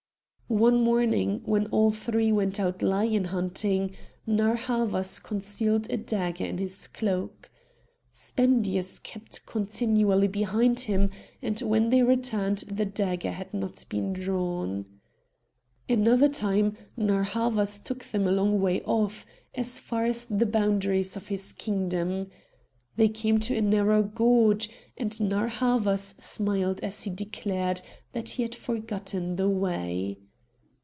[0.59, 3.95] One morning when all three went out lion hunting,
[4.27, 7.49] Narr' Havas concealed a dagger in his cloak.
[8.11, 11.09] Spendius kept continually behind him,
[11.41, 14.99] and when they returned the dagger had not been drawn.
[15.87, 19.25] Another time Narr' Havas took them a long way off,
[19.55, 22.29] as far as the boundaries of his kingdom.
[22.97, 27.81] They came to a narrow gorge, and Narr' Havas smiled as he declared
[28.11, 30.17] that he had forgotten the way.